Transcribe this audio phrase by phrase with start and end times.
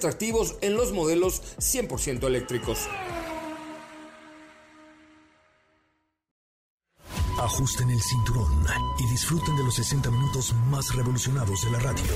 [0.00, 2.88] atractivos en los modelos 100% eléctricos.
[7.38, 8.64] Ajusten el cinturón
[8.98, 12.14] y disfruten de los 60 minutos más revolucionados de la radio.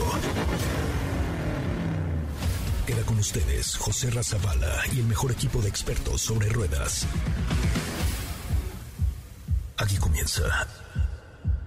[2.87, 7.07] Queda con ustedes José Razabala y el mejor equipo de expertos sobre ruedas.
[9.77, 10.43] Aquí comienza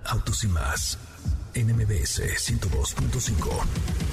[0.06, 0.98] Autos y más
[1.54, 4.07] en MBS 102.5.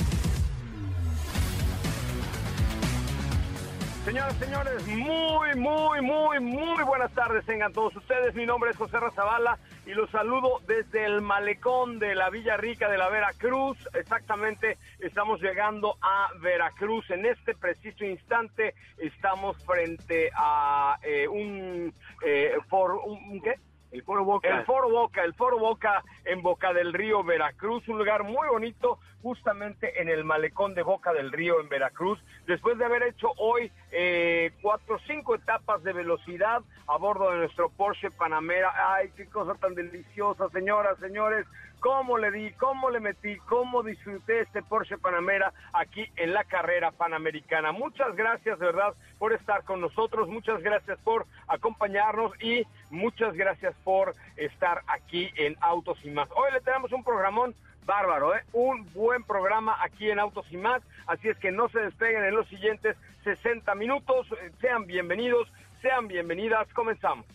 [4.05, 8.35] Señoras, señores, muy, muy, muy, muy buenas tardes tengan todos ustedes.
[8.35, 12.91] Mi nombre es José Razabala y los saludo desde el malecón de la Villa Rica
[12.91, 13.79] de la Veracruz.
[13.95, 17.09] Exactamente, estamos llegando a Veracruz.
[17.13, 21.95] En este preciso instante estamos frente a eh, un,
[22.27, 22.59] eh,
[23.07, 23.55] un, ¿qué?
[23.95, 24.49] El Foro Boca.
[24.49, 28.99] El Foro Boca, el Foro Boca en Boca del Río, Veracruz, un lugar muy bonito,
[29.23, 33.71] justamente en el malecón de Boca del Río en Veracruz, después de haber hecho hoy
[33.93, 38.73] eh, cuatro cinco etapas de velocidad a bordo de nuestro Porsche Panamera.
[38.97, 41.47] Ay, qué cosa tan deliciosa, señoras, señores
[41.85, 46.93] cómo le di, cómo le metí, cómo disfruté este Porsche Panamera aquí en la carrera
[46.93, 47.73] panamericana.
[47.73, 53.75] Muchas gracias, de verdad, por estar con nosotros, muchas gracias por acompañarnos y muchas gracias
[53.85, 56.27] por estar aquí en Autos y Más.
[56.35, 58.43] Hoy le tenemos un programón bárbaro, ¿eh?
[58.55, 62.35] un buen programa aquí en Autos y Más, así es que no se despeguen en
[62.35, 64.27] los siguientes 60 minutos,
[64.59, 67.27] sean bienvenidos, sean bienvenidas, comenzamos.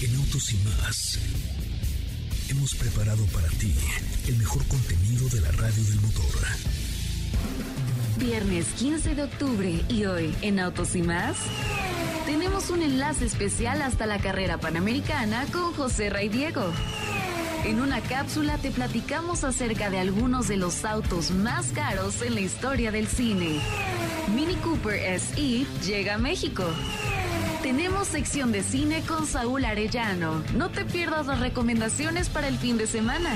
[0.00, 1.47] En Autos y Más
[2.74, 3.74] preparado para ti
[4.26, 6.24] el mejor contenido de la radio del motor.
[8.18, 11.36] Viernes 15 de octubre y hoy en Autos y más.
[12.26, 16.72] Tenemos un enlace especial hasta la carrera panamericana con José Ray Diego.
[17.64, 22.40] En una cápsula te platicamos acerca de algunos de los autos más caros en la
[22.40, 23.60] historia del cine.
[24.34, 26.64] Mini Cooper SE llega a México.
[27.62, 30.44] Tenemos sección de cine con Saúl Arellano.
[30.54, 33.34] No te pierdas las recomendaciones para el fin de semana.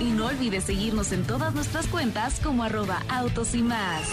[0.00, 4.08] Y no olvides seguirnos en todas nuestras cuentas como arroba autos y más.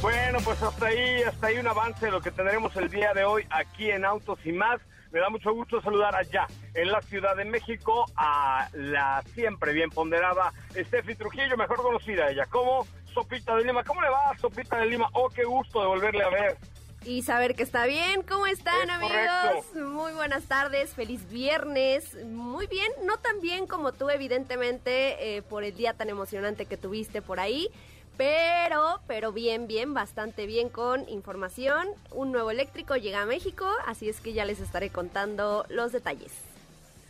[0.00, 3.24] Bueno, pues hasta ahí, hasta ahí un avance de lo que tendremos el día de
[3.24, 4.80] hoy aquí en Autos y más.
[5.10, 6.46] Me da mucho gusto saludar allá
[6.80, 12.46] en la Ciudad de México a la siempre bien ponderada Steffi Trujillo, mejor conocida ella
[12.46, 13.82] como Sopita de Lima.
[13.82, 15.08] ¿Cómo le va, Sopita de Lima?
[15.12, 16.56] Oh, qué gusto de volverle a ver.
[17.04, 18.22] Y saber que está bien.
[18.22, 19.74] ¿Cómo están, amigos?
[19.74, 22.14] Muy buenas tardes, feliz viernes.
[22.26, 26.76] Muy bien, no tan bien como tú, evidentemente, eh, por el día tan emocionante que
[26.76, 27.68] tuviste por ahí.
[28.16, 31.88] Pero, pero bien, bien, bastante bien con información.
[32.10, 36.47] Un nuevo eléctrico llega a México, así es que ya les estaré contando los detalles.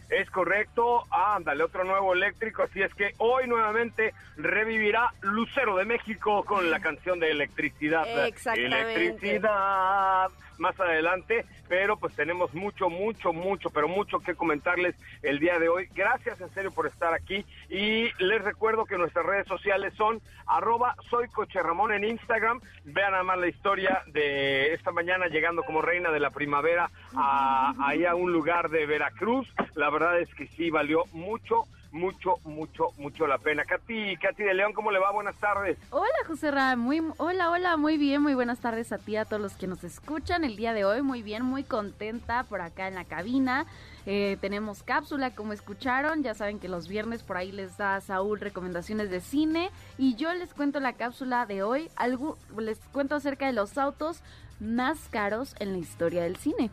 [0.09, 6.45] Es correcto, ándale, otro nuevo eléctrico, así es que hoy nuevamente revivirá Lucero de México
[6.45, 8.27] con la canción de electricidad.
[8.27, 8.95] Exactamente.
[8.95, 15.59] Electricidad más adelante, pero pues tenemos mucho, mucho, mucho, pero mucho que comentarles el día
[15.59, 15.89] de hoy.
[15.95, 20.95] Gracias en serio por estar aquí y les recuerdo que nuestras redes sociales son arroba
[21.11, 21.61] soy Coche
[21.95, 22.61] en Instagram.
[22.85, 28.05] Vean nada más la historia de esta mañana llegando como reina de la primavera ahí
[28.05, 29.49] a un lugar de Veracruz.
[29.75, 33.65] La verdad es que sí valió mucho mucho, mucho, mucho la pena.
[33.65, 35.13] Katy, Katy de León, ¿cómo le va?
[35.13, 35.79] Buenas tardes.
[35.91, 39.41] Hola, José Ra, muy, hola, hola, muy bien, muy buenas tardes a ti, a todos
[39.41, 42.95] los que nos escuchan el día de hoy, muy bien, muy contenta por acá en
[42.95, 43.67] la cabina.
[44.07, 48.41] Eh, tenemos cápsula, como escucharon, ya saben que los viernes por ahí les da Saúl
[48.41, 53.47] recomendaciones de cine y yo les cuento la cápsula de hoy, algo, les cuento acerca
[53.47, 54.23] de los autos
[54.61, 56.71] más caros en la historia del cine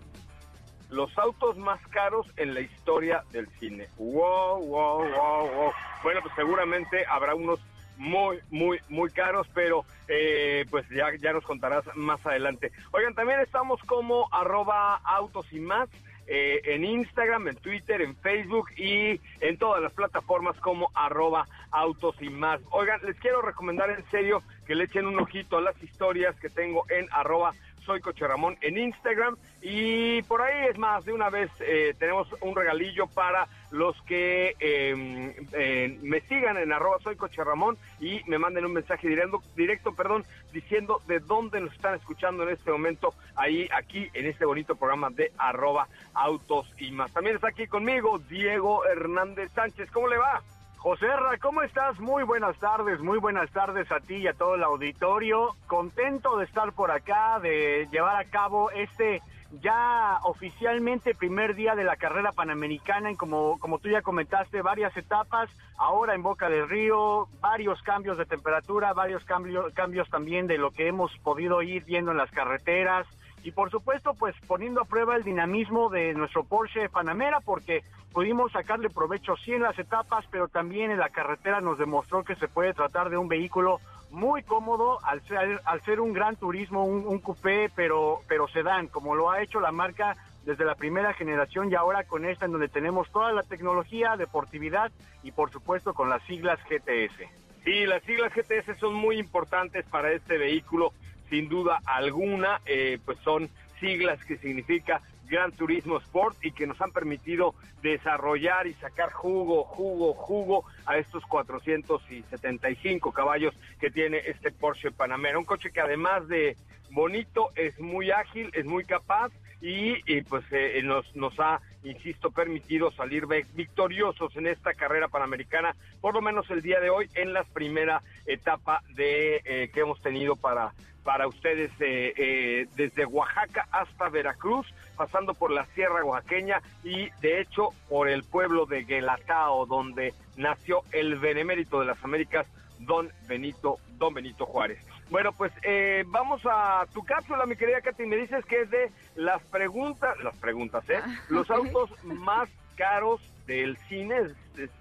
[0.90, 3.88] los autos más caros en la historia del cine.
[3.98, 5.72] Wow, wow, wow, wow.
[6.04, 7.60] Bueno, pues seguramente habrá unos
[7.98, 12.72] muy, muy, muy caros, pero eh, pues ya, ya nos contarás más adelante.
[12.92, 15.90] Oigan, también estamos como arroba autos y más.
[16.28, 22.16] Eh, en Instagram, en Twitter, en Facebook y en todas las plataformas como arroba autos
[22.20, 22.60] y más.
[22.72, 26.50] Oigan, les quiero recomendar en serio que le echen un ojito a las historias que
[26.50, 27.54] tengo en arroba
[27.86, 32.28] soy Coche Ramón en Instagram y por ahí es más, de una vez eh, tenemos
[32.42, 38.22] un regalillo para los que em, eh, me sigan en arroba soy Coche Ramón y
[38.28, 42.72] me manden un mensaje directo, directo, perdón, diciendo de dónde nos están escuchando en este
[42.72, 47.12] momento, ahí, aquí, en este bonito programa de arroba autos y más.
[47.14, 50.42] También está aquí conmigo Diego Hernández Sánchez, ¿cómo le va?
[50.86, 51.08] José
[51.42, 52.00] ¿cómo estás?
[52.00, 55.56] Muy buenas tardes, muy buenas tardes a ti y a todo el auditorio.
[55.66, 59.20] Contento de estar por acá, de llevar a cabo este
[59.64, 64.96] ya oficialmente primer día de la carrera panamericana y como, como tú ya comentaste, varias
[64.96, 65.50] etapas,
[65.80, 70.70] ahora en Boca del Río, varios cambios de temperatura, varios cambios, cambios también de lo
[70.70, 73.08] que hemos podido ir viendo en las carreteras,
[73.45, 78.51] y por supuesto pues poniendo a prueba el dinamismo de nuestro Porsche Panamera porque pudimos
[78.51, 82.47] sacarle provecho sí en las etapas pero también en la carretera nos demostró que se
[82.47, 87.19] puede tratar de un vehículo muy cómodo al ser, al ser un gran turismo, un,
[87.19, 91.75] coupé pero, pero sedán como lo ha hecho la marca desde la primera generación y
[91.75, 96.24] ahora con esta en donde tenemos toda la tecnología, deportividad y por supuesto con las
[96.24, 97.30] siglas GTS.
[97.63, 100.94] Sí, las siglas GTS son muy importantes para este vehículo
[101.30, 103.50] sin duda alguna, eh, pues son
[103.80, 109.63] siglas que significa Gran Turismo Sport y que nos han permitido desarrollar y sacar jugo,
[109.63, 115.39] jugo, jugo a estos 475 caballos que tiene este Porsche Panamera.
[115.39, 116.57] Un coche que además de
[116.92, 119.31] bonito es muy ágil, es muy capaz
[119.68, 126.14] y, pues eh, nos, nos ha, insisto, permitido salir victoriosos en esta carrera panamericana, por
[126.14, 130.36] lo menos el día de hoy en la primera etapa de eh, que hemos tenido
[130.36, 130.74] para
[131.06, 134.66] para ustedes eh, eh, desde Oaxaca hasta Veracruz,
[134.98, 140.82] pasando por la Sierra Oaxaqueña y de hecho por el pueblo de Guelatao, donde nació
[140.92, 142.48] el benemérito de las Américas,
[142.80, 144.80] don Benito, don Benito Juárez.
[145.10, 148.92] Bueno, pues eh, vamos a tu cápsula, mi querida Katy, me dices que es de
[149.16, 151.00] las preguntas, las preguntas, ¿eh?
[151.02, 154.16] Ah, Los autos más caros del cine,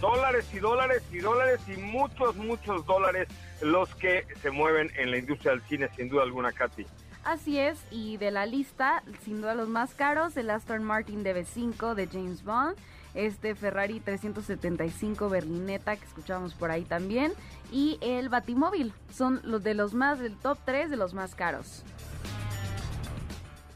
[0.00, 3.28] Dólares y dólares y dólares y muchos, muchos dólares
[3.60, 6.86] los que se mueven en la industria del cine, sin duda alguna, Katy.
[7.24, 11.94] Así es, y de la lista, sin duda los más caros, el Aston Martin DB5
[11.94, 12.76] de James Bond,
[13.14, 17.32] este Ferrari 375 Berlinetta que escuchamos por ahí también,
[17.70, 21.84] y el Batimóvil, son los de los más, del top 3 de los más caros.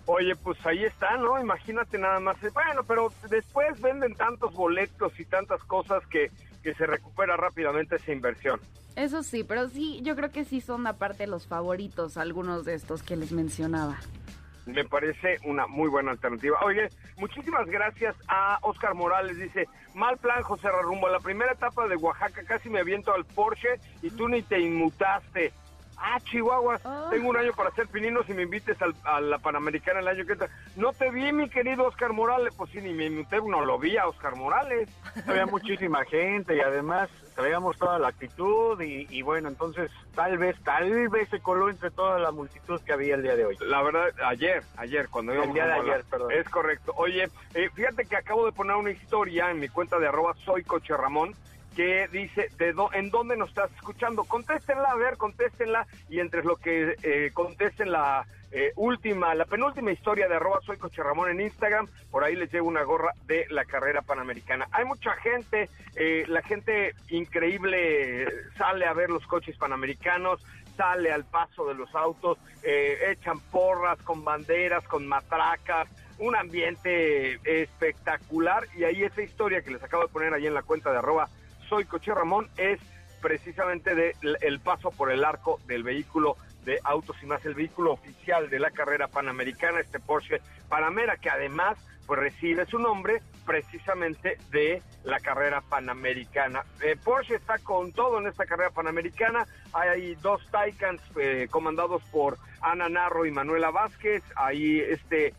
[0.07, 1.41] Oye, pues ahí está, ¿no?
[1.41, 2.37] Imagínate nada más.
[2.53, 6.31] Bueno, pero después venden tantos boletos y tantas cosas que,
[6.63, 8.61] que se recupera rápidamente esa inversión.
[8.97, 13.03] Eso sí, pero sí, yo creo que sí son aparte los favoritos, algunos de estos
[13.03, 13.99] que les mencionaba.
[14.67, 16.59] Me parece una muy buena alternativa.
[16.65, 19.37] Oye, muchísimas gracias a Oscar Morales.
[19.37, 21.09] Dice, mal plan, José Rumbo.
[21.09, 25.53] La primera etapa de Oaxaca casi me aviento al Porsche y tú ni te inmutaste.
[25.97, 27.09] Ah, Chihuahua, oh.
[27.11, 30.33] tengo un año para hacer pininos y me invites a la Panamericana el año que
[30.33, 30.49] entra.
[30.77, 32.55] No te vi, mi querido Oscar Morales.
[32.57, 34.89] Pues sí, ni me invité, no lo vi a Oscar Morales.
[35.27, 41.09] Había muchísima gente y además traíamos toda la actitud y, bueno, entonces tal vez, tal
[41.09, 43.57] vez se coló entre toda la multitud que había el día de hoy.
[43.61, 46.33] La verdad, ayer, ayer, cuando íbamos El día de ayer, perdón.
[46.33, 46.93] Es correcto.
[46.97, 50.63] Oye, eh, fíjate que acabo de poner una historia en mi cuenta de arroba soy
[50.63, 51.35] coche Ramón
[51.75, 54.25] que dice de en dónde nos estás escuchando.
[54.25, 59.91] Contéstenla, a ver, contéstenla y entre lo que eh, contesten la eh, última, la penúltima
[59.91, 63.47] historia de arroba soy Coche Ramón en Instagram, por ahí les llevo una gorra de
[63.51, 64.69] la carrera panamericana.
[64.71, 68.27] Hay mucha gente, eh, la gente increíble
[68.57, 70.41] sale a ver los coches panamericanos,
[70.77, 75.89] sale al paso de los autos, echan porras con banderas, con matracas,
[76.19, 80.63] un ambiente espectacular y ahí esa historia que les acabo de poner ahí en la
[80.63, 81.29] cuenta de arroba
[81.69, 82.81] soy Coche Ramón es
[83.21, 87.93] precisamente de el paso por el arco del vehículo de autos y más el vehículo
[87.93, 94.39] oficial de la carrera panamericana, este Porsche Panamera, que además pues recibe su nombre precisamente
[94.51, 96.65] de la carrera panamericana.
[96.83, 99.47] Eh, Porsche está con todo en esta carrera panamericana.
[99.75, 104.23] Hay dos Taycans eh, comandados por Ana Narro y Manuela Vázquez.
[104.37, 105.35] Hay este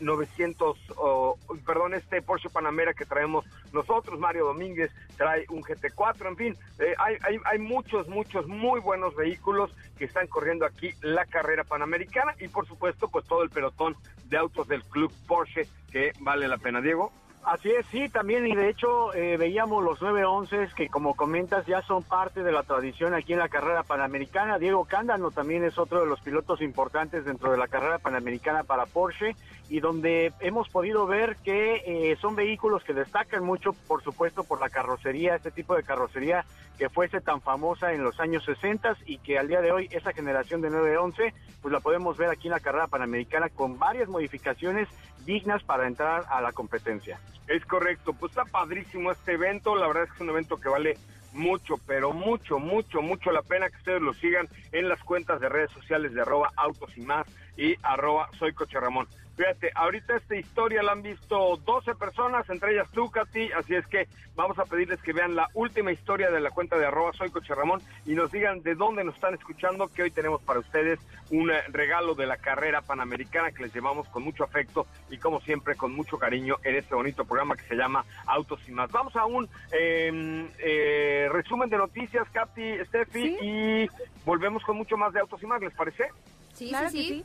[0.00, 4.18] 900, eh, perdón, este Porsche Panamera que traemos nosotros.
[4.18, 6.28] Mario Domínguez trae un GT4.
[6.28, 6.56] En fin,
[6.98, 12.34] hay, hay, hay muchos, muchos muy buenos vehículos que están corriendo aquí la carrera panamericana
[12.40, 16.58] y por supuesto pues todo el pelotón de autos del club Porsche que vale la
[16.58, 17.12] pena, Diego.
[17.44, 21.80] Así es, sí, también, y de hecho eh, veíamos los 911 que como comentas ya
[21.82, 24.58] son parte de la tradición aquí en la carrera panamericana.
[24.58, 28.84] Diego Cándano también es otro de los pilotos importantes dentro de la carrera panamericana para
[28.84, 29.34] Porsche
[29.70, 34.60] y donde hemos podido ver que eh, son vehículos que destacan mucho, por supuesto, por
[34.60, 36.44] la carrocería, este tipo de carrocería
[36.76, 40.12] que fuese tan famosa en los años 60 y que al día de hoy esa
[40.12, 44.88] generación de 911 pues la podemos ver aquí en la carrera panamericana con varias modificaciones
[45.24, 47.20] dignas para entrar a la competencia.
[47.46, 50.68] Es correcto, pues está padrísimo este evento, la verdad es que es un evento que
[50.68, 50.96] vale
[51.32, 55.48] mucho, pero mucho, mucho, mucho la pena que ustedes lo sigan en las cuentas de
[55.48, 57.26] redes sociales de arroba autos y más
[57.60, 59.06] y arroba soy coche Ramón.
[59.36, 63.86] Fíjate, ahorita esta historia la han visto 12 personas, entre ellas tú, Katy, así es
[63.86, 67.30] que vamos a pedirles que vean la última historia de la cuenta de arroba soy
[67.30, 70.98] coche Ramón y nos digan de dónde nos están escuchando, que hoy tenemos para ustedes
[71.30, 75.40] un eh, regalo de la carrera panamericana que les llevamos con mucho afecto y como
[75.40, 78.90] siempre con mucho cariño en este bonito programa que se llama Autos y más.
[78.90, 83.88] Vamos a un em, eh, resumen de noticias, Katy, Steffi, y
[84.24, 86.08] volvemos con mucho más de Autos y más, ¿les parece?
[86.52, 87.24] Sí, sí, sí.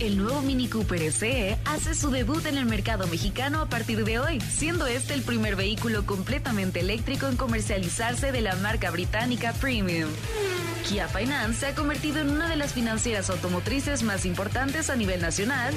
[0.00, 4.18] el nuevo Mini Cooper SE hace su debut en el mercado mexicano a partir de
[4.18, 10.08] hoy, siendo este el primer vehículo completamente eléctrico en comercializarse de la marca británica Premium.
[10.88, 15.20] Kia Finance se ha convertido en una de las financieras automotrices más importantes a nivel
[15.20, 15.74] nacional.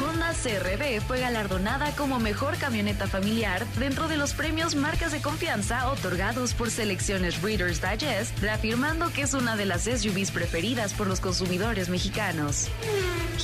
[0.00, 5.90] Honda CRB fue galardonada como mejor camioneta familiar dentro de los premios Marcas de Confianza
[5.90, 11.20] otorgados por selecciones Reader's Digest, reafirmando que es una de las SUVs preferidas por los
[11.20, 12.68] consumidores mexicanos.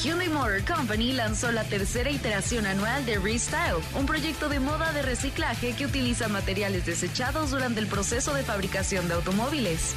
[0.03, 5.03] Hyundai Motor Company lanzó la tercera iteración anual de Restyle, un proyecto de moda de
[5.03, 9.95] reciclaje que utiliza materiales desechados durante el proceso de fabricación de automóviles.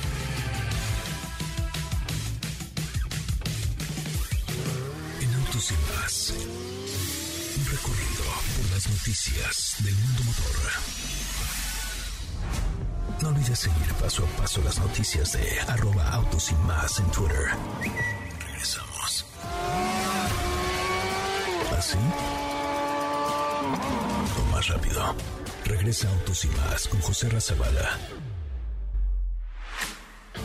[5.22, 6.34] En Autos y Más,
[7.58, 8.24] un recorrido
[8.58, 10.56] por las noticias del mundo motor.
[13.22, 18.23] No olvides seguir paso a paso las noticias de arroba autos y más en Twitter.
[21.93, 22.00] ¿Así?
[24.39, 25.15] O más rápido.
[25.65, 27.97] Regresa Autos y más con José Razabala.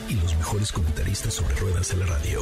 [0.09, 2.41] Y los mejores comentaristas sobre ruedas de la radio.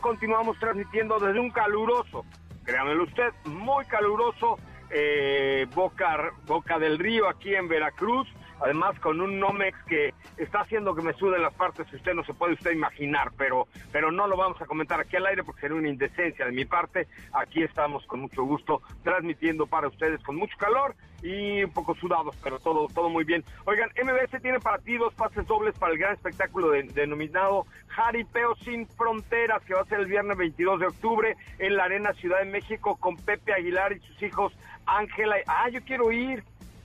[0.00, 2.24] Continuamos transmitiendo desde un caluroso,
[2.64, 4.58] créanmelo usted, muy caluroso
[4.90, 8.26] eh, Boca del Río aquí en Veracruz
[8.60, 12.24] además con un Nomex que está haciendo que me suden las partes que usted no
[12.24, 15.62] se puede usted imaginar, pero, pero no lo vamos a comentar aquí al aire porque
[15.62, 17.08] sería una indecencia de mi parte.
[17.32, 22.36] Aquí estamos con mucho gusto transmitiendo para ustedes con mucho calor y un poco sudados,
[22.42, 23.44] pero todo, todo muy bien.
[23.66, 28.86] Oigan, MBS tiene para ti dos pases dobles para el gran espectáculo denominado Jaripeo sin
[28.88, 32.46] Fronteras, que va a ser el viernes 22 de octubre en la Arena Ciudad de
[32.46, 34.52] México con Pepe Aguilar y sus hijos
[34.86, 35.36] Ángela.
[35.46, 36.42] Ah, yo quiero ir.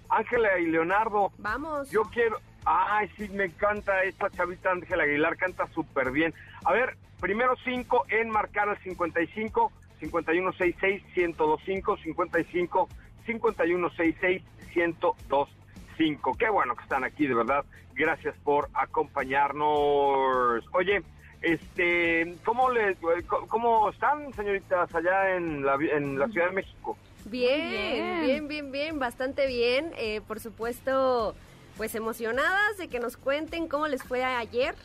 [0.09, 1.31] Ángela y Leonardo.
[1.37, 1.89] Vamos.
[1.91, 6.33] Yo quiero, Ay, sí, me encanta esta chavita Ángela Aguilar, canta súper bien.
[6.63, 12.89] A ver, primero cinco en marcar al 55 5166 1025 55
[13.25, 14.43] 5166
[14.75, 16.37] 1025.
[16.37, 17.63] Qué bueno que están aquí, de verdad.
[17.93, 20.65] Gracias por acompañarnos.
[20.73, 21.03] Oye,
[21.43, 22.97] este, ¿cómo le,
[23.47, 26.97] cómo están, señoritas, allá en la, en la Ciudad de México?
[27.25, 29.91] Bien, bien, bien, bien, bastante bien.
[29.97, 31.35] Eh, por supuesto,
[31.77, 34.75] pues emocionadas de que nos cuenten cómo les fue ayer.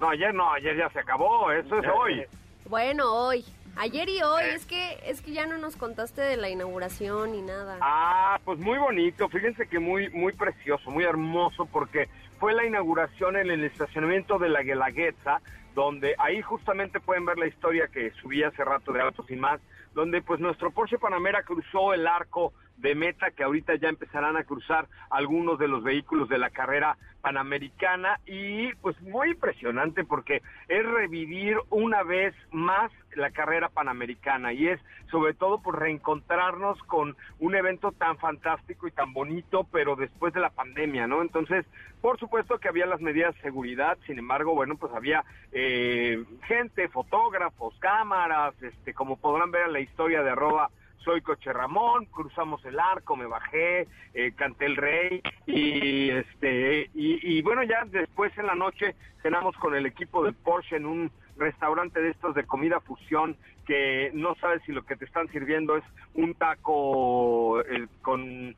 [0.00, 2.24] No, ayer no, ayer ya se acabó, eso es hoy.
[2.68, 3.44] Bueno, hoy.
[3.78, 7.42] Ayer y hoy, es que es que ya no nos contaste de la inauguración ni
[7.42, 7.76] nada.
[7.82, 12.08] Ah, pues muy bonito, fíjense que muy muy precioso, muy hermoso porque
[12.40, 15.42] fue la inauguración en el estacionamiento de la Guelaguetza,
[15.74, 19.60] donde ahí justamente pueden ver la historia que subí hace rato de Autos y más,
[19.96, 24.44] donde pues nuestro Porsche Panamera cruzó el arco de meta que ahorita ya empezarán a
[24.44, 30.86] cruzar algunos de los vehículos de la carrera panamericana y pues muy impresionante porque es
[30.86, 34.80] revivir una vez más la carrera panamericana y es
[35.10, 40.40] sobre todo por reencontrarnos con un evento tan fantástico y tan bonito pero después de
[40.40, 41.22] la pandemia, ¿no?
[41.22, 41.66] Entonces,
[42.00, 46.88] por supuesto que había las medidas de seguridad, sin embargo, bueno, pues había eh, gente,
[46.88, 50.70] fotógrafos, cámaras, este, como podrán ver en la historia de arroba
[51.06, 57.40] soy Coche Ramón, cruzamos el arco, me bajé, eh, canté el rey y este y,
[57.42, 62.00] bueno ya después en la noche cenamos con el equipo de Porsche en un restaurante
[62.00, 63.36] de estos de comida fusión
[63.66, 65.84] que no sabes si lo que te están sirviendo es
[66.14, 68.56] un taco eh, con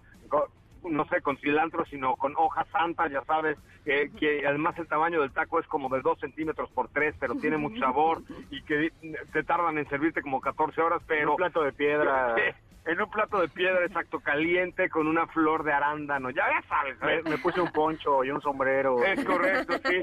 [0.84, 5.32] no sé, con cilantro, sino con hoja santa, ya sabes, que además el tamaño del
[5.32, 8.92] taco es como de 2 centímetros por 3, pero tiene mucho sabor y que
[9.32, 11.32] te tardan en servirte como 14 horas, pero...
[11.32, 12.34] Un plato de piedra.
[12.88, 17.24] En un plato de piedra exacto, caliente, con una flor de arándano, ya, ya sabes.
[17.24, 19.04] Me, puse un poncho y un sombrero.
[19.04, 20.00] Es correcto, sí.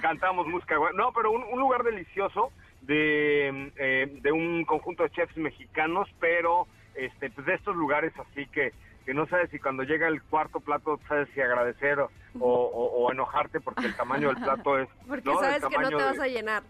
[0.00, 0.76] Cantamos música.
[0.94, 2.50] No, pero un, lugar delicioso
[2.80, 8.46] de, eh, de un conjunto de chefs mexicanos, pero este, pues de estos lugares así
[8.46, 11.98] que que no sabes si cuando llega el cuarto plato sabes si agradecer
[12.38, 14.88] o, enojarte porque el tamaño del plato es...
[15.06, 16.62] Porque sabes que no te vas a llenar.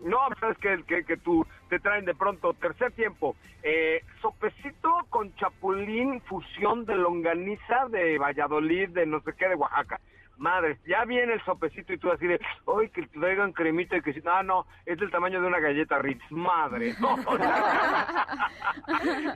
[0.00, 2.52] No, sabes que, que, que tú te traen de pronto.
[2.54, 9.48] Tercer tiempo, eh, sopecito con chapulín, fusión de longaniza de Valladolid, de no sé qué,
[9.48, 10.00] de Oaxaca
[10.36, 13.96] madre, ya viene el sopecito y tú así de, ¡ay, que te traigan cremita!
[13.96, 16.88] Y que no, no, es del tamaño de una galleta Ritz, madre.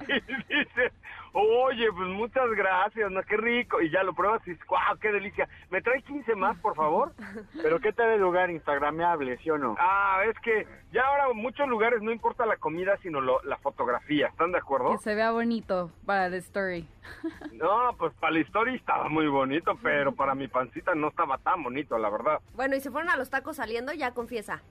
[0.08, 0.18] y
[0.54, 0.92] dices,
[1.32, 3.22] oye, pues muchas gracias, ¿no?
[3.22, 3.80] Qué rico.
[3.80, 5.48] Y ya lo pruebas y dices, ¡guau, qué delicia!
[5.70, 7.12] ¿Me trae 15 más, por favor?
[7.62, 9.76] Pero ¿qué tal el lugar instagramable, sí o no?
[9.78, 14.28] Ah, es que ya ahora en muchos lugares no importa la comida, sino la fotografía,
[14.28, 14.92] ¿están de acuerdo?
[14.92, 16.86] Que se vea bonito para la story.
[17.52, 21.62] no, pues para la story estaba muy bonito, pero para mi pancita no estaba tan
[21.62, 22.40] bonito, la verdad.
[22.54, 24.62] Bueno, y se fueron a los tacos saliendo, ya confiesa.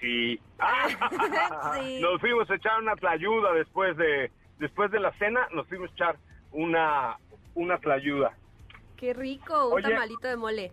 [0.00, 0.40] Sí.
[2.00, 4.30] Nos fuimos a echar una tlayuda después de
[4.62, 6.16] después de la cena, nos fuimos a echar
[6.52, 7.16] una
[7.54, 8.32] una tlayuda.
[8.96, 10.72] Qué rico, un tamalito de mole.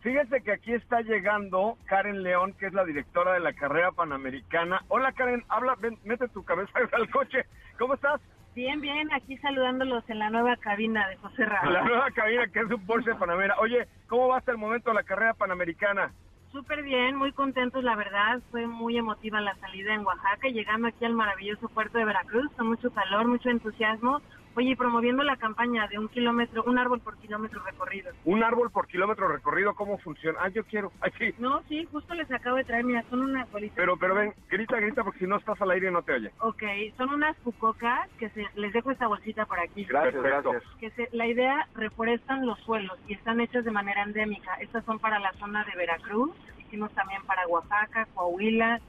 [0.00, 4.80] Fíjese que aquí está llegando Karen León, que es la directora de la carrera panamericana.
[4.88, 7.44] Hola Karen, habla, ven, mete tu cabeza al coche.
[7.76, 8.20] ¿Cómo estás?
[8.54, 11.72] Bien, bien, aquí saludándolos en la nueva cabina de José Ramos.
[11.72, 13.56] La nueva cabina que es un Porsche Panamera.
[13.58, 16.12] Oye, ¿cómo va hasta el momento la carrera panamericana?
[16.56, 18.40] Súper bien, muy contentos, la verdad.
[18.50, 22.68] Fue muy emotiva la salida en Oaxaca, llegando aquí al maravilloso puerto de Veracruz, con
[22.68, 24.22] mucho calor, mucho entusiasmo.
[24.56, 28.10] Oye, promoviendo la campaña de un kilómetro, un árbol por kilómetro recorrido.
[28.24, 29.74] ¿Un árbol por kilómetro recorrido?
[29.74, 30.38] ¿Cómo funciona?
[30.40, 30.92] Ah, yo quiero.
[31.02, 31.34] Ay, sí.
[31.36, 33.76] No, sí, justo les acabo de traer, mira, son unas bolitas.
[33.76, 36.32] Pero, pero ven, grita, grita, porque si no estás al aire no te oye.
[36.40, 36.62] Ok,
[36.96, 39.84] son unas fucocas que se, les dejo esta bolsita por aquí.
[39.84, 40.62] Gracias, gracias.
[40.80, 44.54] Que se, la idea, reforestan los suelos y están hechas de manera endémica.
[44.54, 48.80] Estas son para la zona de Veracruz, hicimos también para Oaxaca, Coahuila,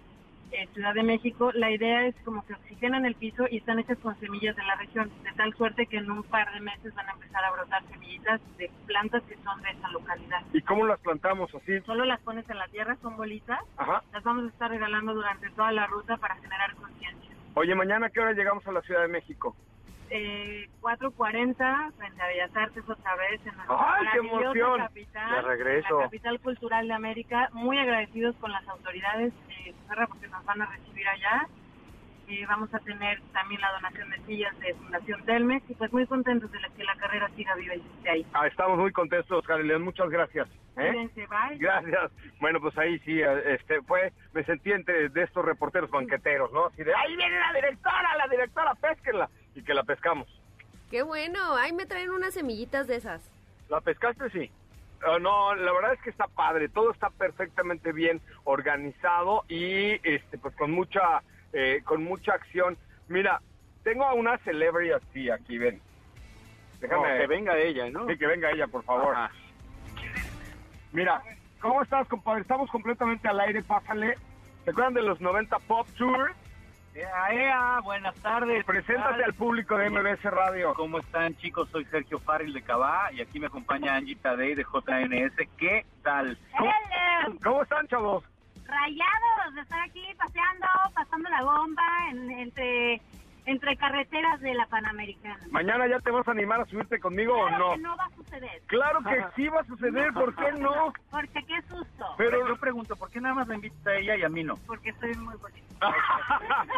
[0.51, 3.97] en Ciudad de México, la idea es como que oxigenan el piso y están hechas
[3.99, 7.07] con semillas de la región, de tal suerte que en un par de meses van
[7.09, 10.41] a empezar a brotar semillitas de plantas que son de esa localidad.
[10.53, 11.79] ¿Y cómo las plantamos así?
[11.81, 13.59] Solo las pones en la tierra, son bolitas.
[14.13, 17.35] Las vamos a estar regalando durante toda la ruta para generar conciencia.
[17.55, 19.55] Oye, mañana, ¿qué hora llegamos a la Ciudad de México?
[20.09, 25.97] Eh, 4.40 frente a Bellas Artes otra vez en nuestra capital, regreso.
[25.97, 27.49] la capital cultural de América.
[27.53, 29.73] Muy agradecidos con las autoridades eh,
[30.07, 31.47] porque nos van a recibir allá.
[32.29, 36.05] Eh, vamos a tener también la donación de sillas de Fundación Telmex y pues muy
[36.07, 38.25] contentos de que la carrera siga viva y esté ahí.
[38.33, 40.47] Ah, estamos muy contentos, León, muchas gracias.
[40.75, 41.09] ¿eh?
[41.57, 42.11] Gracias.
[42.41, 46.65] Bueno, pues ahí sí, eh, este fue, me sentí entre de estos reporteros banqueteros, ¿no?
[46.65, 50.27] Así de, ahí viene la directora, la directora, pésquenla y que la pescamos.
[50.89, 53.21] Qué bueno, ahí me traen unas semillitas de esas.
[53.69, 54.29] ¿La pescaste?
[54.29, 54.51] Sí.
[55.05, 60.37] Ah, no, la verdad es que está padre, todo está perfectamente bien organizado y este
[60.37, 61.21] pues con mucha
[61.53, 62.77] eh, con mucha acción.
[63.07, 63.41] Mira,
[63.83, 65.81] tengo a una celebrity así aquí, ven.
[66.79, 68.07] Déjame que venga ella, ¿no?
[68.07, 69.15] Sí, que venga ella, por favor.
[70.93, 71.21] Mira,
[71.59, 72.41] ¿cómo estás, compadre?
[72.41, 74.15] Estamos completamente al aire, pásale.
[74.63, 76.33] ¿Se acuerdan de los 90 Pop Tour?
[76.97, 78.65] Ea, ea, buenas tardes.
[78.65, 80.73] Preséntate al público de MBS Radio.
[80.73, 81.69] ¿Cómo están, chicos?
[81.69, 85.47] Soy Sergio Farril de Cabá y aquí me acompaña Angie Tadei de JNS.
[85.57, 86.35] ¿Qué tal?
[86.57, 86.71] ¿Cómo,
[87.43, 88.23] ¿Cómo están, chavos?
[88.65, 92.99] Rayados de estar aquí paseando, pasando la bomba en- entre
[93.47, 95.39] entre carreteras de la Panamericana.
[95.51, 97.75] ¿Mañana ya te vas a animar a subirte conmigo Claro o no?
[97.75, 98.61] que no va a suceder.
[98.67, 100.93] Claro que sí va a suceder, ¿por qué no?
[101.09, 102.05] Porque qué susto.
[102.17, 104.55] Pero yo pregunto, ¿por qué nada más la invitas a ella y a mí no?
[104.67, 105.63] Porque soy muy bonita.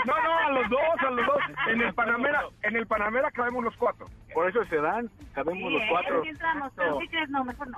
[0.05, 1.37] No, no, a los dos, a los dos.
[1.67, 4.05] En el Panamera, en el Panamera cabemos los cuatro.
[4.33, 6.21] Por eso se dan, sabemos Sí, los cuatro.
[6.23, 7.77] Sí entramos, pero si crees, no, mejor no.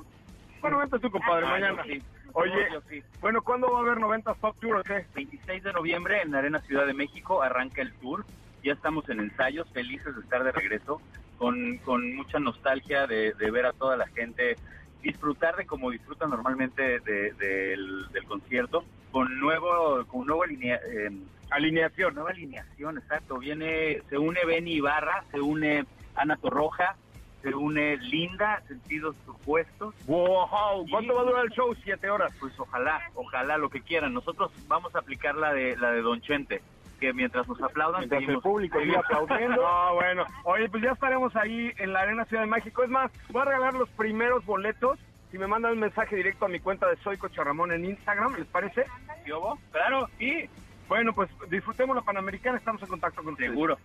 [0.61, 1.83] Bueno, vente tú, compadre, Ah, mañana.
[1.83, 2.01] sí.
[2.33, 3.03] Oye, sí.
[3.19, 5.05] bueno, ¿cuándo va a haber 90 Pop Tour o qué?
[5.15, 8.25] 26 de noviembre en la Arena Ciudad de México arranca el tour.
[8.63, 11.01] Ya estamos en ensayos, felices de estar de regreso,
[11.37, 14.55] con, con mucha nostalgia de, de ver a toda la gente
[15.01, 21.09] disfrutar de como disfrutan normalmente de- del, del concierto, con nuevo, con nuevo alinea- eh,
[21.49, 22.13] alineación.
[22.13, 23.39] Nueva alineación, exacto.
[23.39, 26.95] Viene, se une Benny Ibarra, se une Ana Torroja,
[27.41, 29.95] se une Linda, sentidos opuestos.
[30.05, 31.73] Wow, ¿cuánto va a durar el show?
[31.83, 32.31] Siete horas.
[32.39, 34.13] Pues ojalá, ojalá lo que quieran.
[34.13, 36.61] Nosotros vamos a aplicar la de la de Don Chente,
[37.01, 39.61] que mientras nos aplaudan Mientras el público seguimos aplaudiendo.
[39.61, 40.25] No, bueno.
[40.43, 42.83] Oye, pues ya estaremos ahí en la Arena Ciudad de México.
[42.83, 44.99] Es más, voy a regalar los primeros boletos.
[45.31, 48.35] Si me mandan un mensaje directo a mi cuenta de Soy Coche Ramón en Instagram,
[48.35, 48.85] ¿les parece?
[49.25, 49.57] ¿Sí, Obo?
[49.71, 50.47] Claro, sí.
[50.87, 53.77] Bueno, pues disfrutemos la Panamericana, estamos en contacto con Seguro.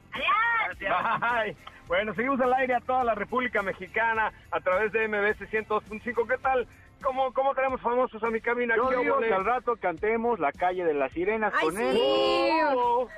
[0.79, 1.57] Bye.
[1.87, 6.29] Bueno, seguimos al aire a toda la República Mexicana a través de MBS 102.5.
[6.29, 6.67] ¿Qué tal?
[7.03, 8.75] ¿Cómo, ¿Cómo tenemos famosos a mi cabina?
[8.77, 9.29] Yo ¿Qué digo óvole?
[9.29, 11.83] que al rato cantemos La calle de las sirenas Ay, con sí.
[11.83, 12.67] él.
[12.75, 13.09] Oh,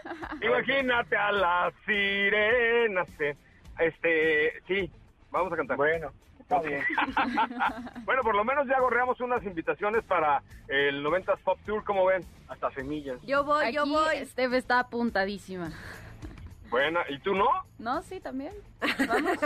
[0.43, 3.09] imagínate a las sirenas.
[3.79, 4.91] Este, sí,
[5.31, 5.77] vamos a cantar.
[5.77, 6.11] Bueno,
[6.41, 6.83] está bien.
[8.05, 12.23] bueno, por lo menos ya gorreamos unas invitaciones para el 90s Pop Tour, como ven.
[12.49, 13.21] Hasta semillas.
[13.23, 14.25] Yo voy, yo voy.
[14.27, 15.71] Steph está apuntadísima.
[16.71, 17.47] Buena, ¿y tú no?
[17.79, 18.53] No, sí, también.
[19.07, 19.39] Vamos.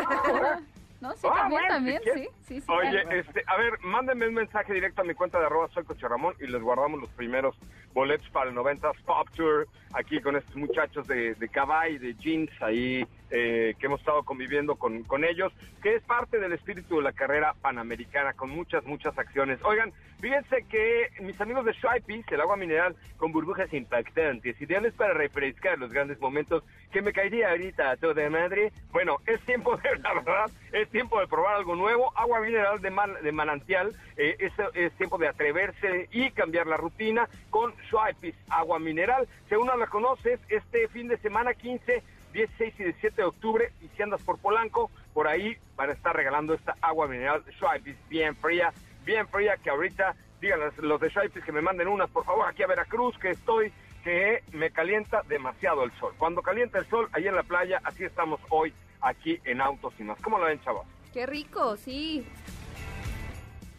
[1.03, 2.67] No, sí, Ah, también, bueno, también, sí, sí, sí.
[2.69, 6.37] Oye, este, a ver, mándenme un mensaje directo a mi cuenta de arroba soy Ramón
[6.39, 7.57] y les guardamos los primeros
[7.93, 12.51] boletos para el 90s Pop Tour aquí con estos muchachos de, de Cabay, de Jeans,
[12.63, 17.03] ahí eh, que hemos estado conviviendo con, con ellos, que es parte del espíritu de
[17.03, 19.59] la carrera panamericana con muchas, muchas acciones.
[19.65, 25.15] Oigan, fíjense que mis amigos de Shypees, el agua mineral con burbujas impactantes, ideales para
[25.15, 28.71] refrescar los grandes momentos que me caería ahorita a toda madre.
[28.93, 32.13] Bueno, es tiempo de, la verdad, es tiempo de probar algo nuevo.
[32.17, 36.77] Agua mineral de, man- de manantial, eh, es, es tiempo de atreverse y cambiar la
[36.77, 39.27] rutina con Shypees agua mineral.
[39.49, 44.03] Según la conoces, este fin de semana 15, 16 y 17 de octubre, y si
[44.03, 48.73] andas por Polanco, por ahí van a estar regalando esta agua mineral Shypees bien fría,
[49.05, 52.63] bien fría, que ahorita digan los- de Shypees que me manden unas, por favor, aquí
[52.63, 56.13] a Veracruz, que estoy que me calienta demasiado el sol.
[56.19, 60.03] Cuando calienta el sol, ahí en la playa, así estamos hoy aquí en Autos y
[60.03, 60.21] más.
[60.21, 60.85] ¿Cómo lo ven, chavos?
[61.13, 62.27] Qué rico, sí.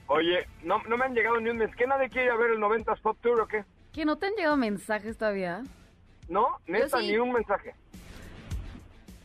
[0.08, 1.76] Oye, no, no me han llegado ni un mes.
[1.76, 3.66] ¿Qué nadie quiere ir a ver el 90s Pop Tour o qué?
[3.92, 5.64] ¿Que no te han llegado mensajes todavía?
[6.30, 6.60] ¿No?
[6.68, 7.08] Neta, sí.
[7.12, 7.76] ni un mensaje.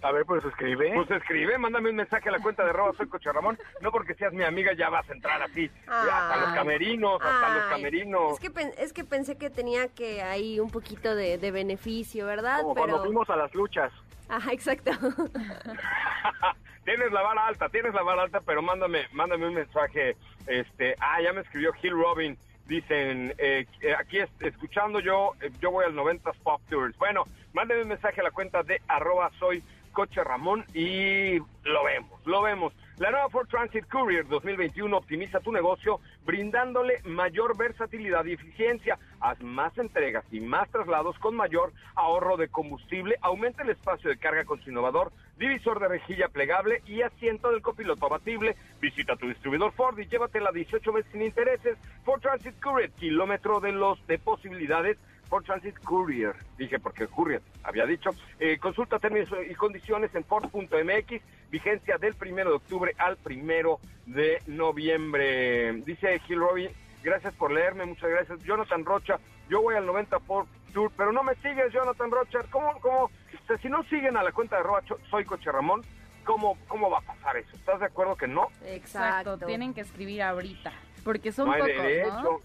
[0.01, 0.93] A ver, pues escribe.
[0.95, 3.59] Pues escribe, mándame un mensaje a la cuenta de arroba soy Coche Ramón.
[3.81, 5.69] No porque seas mi amiga ya vas a entrar así.
[5.89, 6.55] Hasta los Ay.
[6.55, 8.33] camerinos, hasta los Ay, camerinos.
[8.35, 12.27] Es que, pen- es que pensé que tenía que hay un poquito de, de beneficio,
[12.27, 12.63] ¿verdad?
[12.63, 12.87] Como Pero...
[12.87, 13.93] cuando fuimos a las luchas.
[14.29, 14.93] Ajá, exacto.
[16.85, 20.17] tienes la vara alta, tienes la vara alta, pero mándame, mándame un mensaje.
[20.47, 22.37] Este, ah, ya me escribió Gil Robin.
[22.67, 26.97] Dicen, eh, eh, aquí es- escuchando yo, eh, yo voy al 90s Pop Tours.
[26.99, 29.63] Bueno, mándame un mensaje a la cuenta de arroba soy
[29.99, 32.73] Coche Ramón y lo vemos, lo vemos.
[32.99, 38.97] La nueva Ford Transit Courier 2021 optimiza tu negocio brindándole mayor versatilidad y eficiencia.
[39.19, 43.17] Haz más entregas y más traslados con mayor ahorro de combustible.
[43.23, 47.63] Aumenta el espacio de carga con su innovador divisor de rejilla plegable y asiento del
[47.63, 48.57] copiloto abatible.
[48.81, 51.77] Visita tu distribuidor Ford y llévatela 18 meses sin intereses.
[52.05, 54.97] Ford Transit Courier, kilómetro de los de posibilidades.
[55.29, 58.11] Ford Transit Courier, dije porque Courier había dicho.
[58.39, 64.43] Eh, consulta términos y condiciones en Ford.mx, vigencia del primero de octubre al primero de
[64.47, 65.73] noviembre.
[65.85, 66.71] Dice Gil Robin,
[67.03, 68.43] gracias por leerme, muchas gracias.
[68.45, 72.41] Jonathan Rocha, yo voy al 90 por Tour, pero no me sigues, Jonathan Rocha.
[72.51, 73.05] ¿Cómo, cómo?
[73.05, 73.11] O
[73.47, 75.83] sea, si no siguen a la cuenta de arroba Cho- soy Coche Ramón,
[76.25, 77.51] ¿cómo, ¿cómo va a pasar eso?
[77.55, 78.49] ¿Estás de acuerdo que no?
[78.65, 80.73] Exacto, tienen que escribir ahorita,
[81.05, 82.11] porque son no hay pocos, derecho.
[82.23, 82.41] ¿no?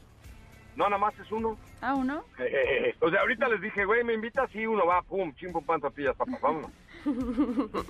[0.76, 1.58] No, nada más es uno.
[1.86, 2.24] Ah, ¿uno?
[3.02, 4.50] o sea, ahorita les dije, güey, ¿me invitas?
[4.52, 6.72] Sí, uno va, pum, chim, pum, pan, tortillas, papas, vámonos.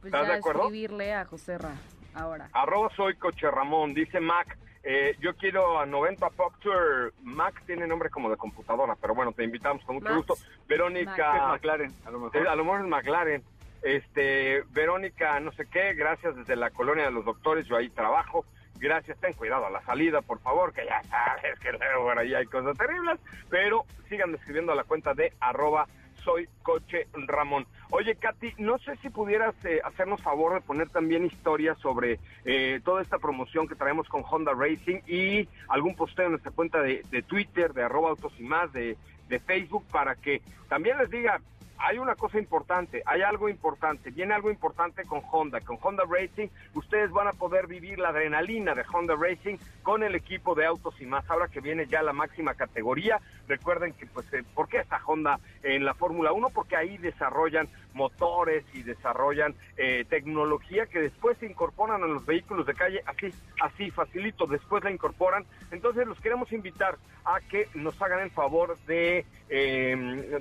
[0.00, 0.62] Pues ¿Estás ya de acuerdo?
[0.62, 1.74] escribirle a José Ra
[2.14, 2.48] ahora.
[2.52, 4.56] Arroba soy Coche Ramón, dice Mac.
[4.84, 7.12] eh, yo quiero a 90 Pop Tour.
[7.24, 10.16] Mac tiene nombre como de computadora, pero bueno, te invitamos con mucho Max.
[10.28, 10.34] gusto.
[10.68, 11.36] Verónica.
[11.36, 12.36] Es McLaren, a lo mejor.
[12.36, 13.42] Eh, a lo mejor es McLaren.
[13.82, 18.44] Este, Verónica, no sé qué, gracias desde la colonia de los doctores, yo ahí trabajo.
[18.78, 22.34] Gracias, ten cuidado a la salida, por favor, que ya sabes que luego por ahí
[22.34, 23.18] hay cosas terribles.
[23.50, 25.86] Pero sigan escribiendo a la cuenta de arroba
[26.24, 27.66] soy coche Ramón.
[27.90, 32.80] Oye, Katy, no sé si pudieras eh, hacernos favor de poner también historias sobre eh,
[32.84, 37.02] toda esta promoción que traemos con Honda Racing y algún posteo en nuestra cuenta de,
[37.10, 38.96] de Twitter, de arroba autos y más, de,
[39.28, 41.40] de Facebook, para que también les diga,
[41.78, 46.48] hay una cosa importante, hay algo importante, viene algo importante con Honda, con Honda Racing,
[46.74, 51.00] ustedes van a poder vivir la adrenalina de Honda Racing con el equipo de autos
[51.00, 54.78] y más, ahora que viene ya la máxima categoría, recuerden que pues, eh, ¿por qué
[54.78, 56.50] está Honda en la Fórmula 1?
[56.50, 62.64] Porque ahí desarrollan motores y desarrollan eh, tecnología que después se incorporan a los vehículos
[62.64, 68.00] de calle, así, así, facilito, después la incorporan, entonces los queremos invitar a que nos
[68.00, 69.96] hagan el favor de, eh,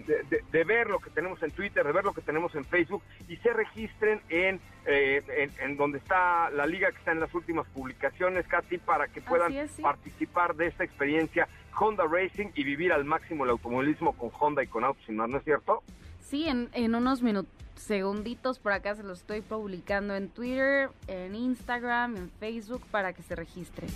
[0.07, 2.63] de, de- de ver lo que tenemos en Twitter, de ver lo que tenemos en
[2.63, 7.19] Facebook y se registren en, eh, en, en donde está la liga que está en
[7.19, 9.81] las últimas publicaciones, Katy, para que puedan es, sí.
[9.81, 11.47] participar de esta experiencia
[11.79, 15.43] Honda Racing y vivir al máximo el automovilismo con Honda y con autos ¿no es
[15.43, 15.83] cierto?
[16.29, 21.35] Sí, en, en unos minutos, segunditos por acá se los estoy publicando en Twitter, en
[21.35, 23.89] Instagram, en Facebook para que se registren.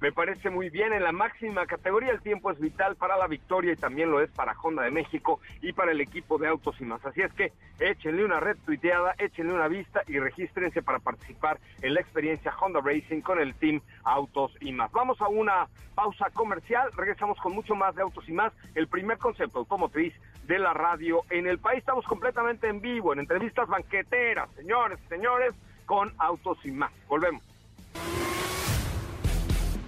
[0.00, 0.92] Me parece muy bien.
[0.92, 4.30] En la máxima categoría el tiempo es vital para la victoria y también lo es
[4.30, 7.04] para Honda de México y para el equipo de autos y más.
[7.04, 11.94] Así es que échenle una red tuiteada, échenle una vista y regístrense para participar en
[11.94, 14.90] la experiencia Honda Racing con el team Autos y más.
[14.92, 16.90] Vamos a una pausa comercial.
[16.96, 18.52] Regresamos con mucho más de Autos y más.
[18.74, 20.14] El primer concepto automotriz
[20.46, 21.80] de la radio en el país.
[21.80, 26.92] Estamos completamente en vivo, en entrevistas banqueteras, señores, señores, con Autos y más.
[27.06, 27.42] Volvemos.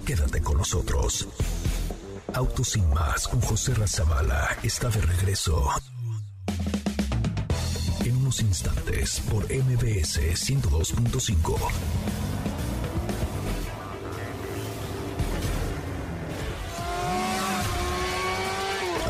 [0.07, 1.29] Quédate con nosotros.
[2.35, 5.69] Autos sin más con José Razabala está de regreso.
[8.05, 11.57] En unos instantes por MBS 102.5.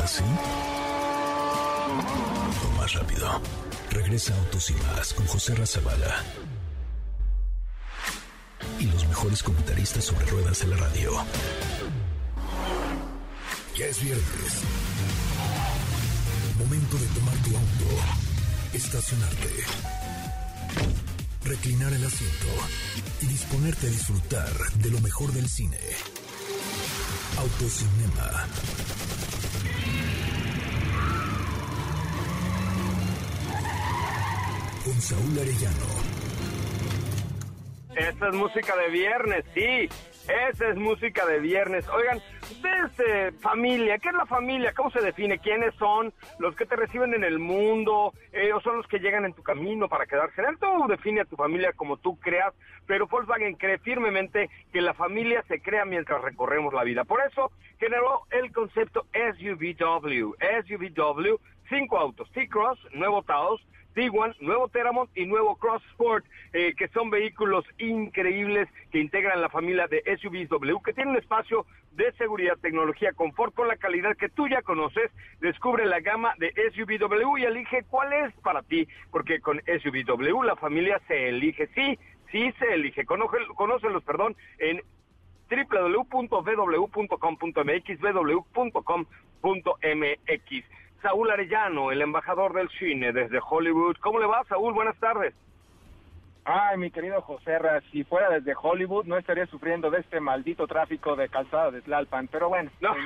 [0.03, 0.23] ¿Así?
[2.65, 3.41] O más rápido.
[3.89, 6.23] Regresa Autos y más con José Razabala
[8.79, 11.11] y los mejores comentaristas sobre ruedas de la radio.
[13.77, 14.61] Ya es viernes.
[16.57, 18.03] Momento de tomar tu auto,
[18.73, 19.49] estacionarte,
[21.43, 22.47] reclinar el asiento
[23.21, 25.79] y disponerte a disfrutar de lo mejor del cine.
[27.37, 28.47] Autocinema.
[34.85, 36.12] Con Saúl Arellano.
[37.95, 39.89] Esa es música de viernes, sí.
[40.49, 41.87] Esa es música de viernes.
[41.89, 44.73] Oigan, ustedes, familia, ¿qué es la familia?
[44.73, 45.37] ¿Cómo se define?
[45.37, 48.13] ¿Quiénes son los que te reciben en el mundo?
[48.31, 50.57] Eh, ¿O son los que llegan en tu camino para quedarse en él?
[50.87, 52.53] Define a tu familia como tú creas,
[52.87, 57.03] pero Volkswagen cree firmemente que la familia se crea mientras recorremos la vida.
[57.03, 60.35] Por eso generó el concepto SUVW.
[60.67, 63.61] SUVW, cinco autos, T-Cross, nuevo Taos,
[63.93, 69.49] Tiguan, nuevo Teramont y nuevo Cross Sport, eh, que son vehículos increíbles que integran la
[69.49, 74.29] familia de SUVs W, que tienen espacio de seguridad, tecnología, confort con la calidad que
[74.29, 75.11] tú ya conoces.
[75.39, 80.55] Descubre la gama de SUVW y elige cuál es para ti, porque con SUVW la
[80.55, 81.99] familia se elige, sí,
[82.31, 83.05] sí se elige.
[83.05, 84.81] Conócelos, perdón, en
[85.49, 86.41] www.vw.com.mx,
[88.01, 89.03] www.com.mx.
[91.03, 93.97] Saúl Arellano, el embajador del cine desde Hollywood.
[93.99, 94.73] ¿Cómo le va, Saúl?
[94.73, 95.35] Buenas tardes.
[96.45, 100.65] Ay, mi querido José Ra, si fuera desde Hollywood no estaría sufriendo de este maldito
[100.65, 102.93] tráfico de calzada de Tlalpan, pero bueno, No.
[102.95, 103.01] me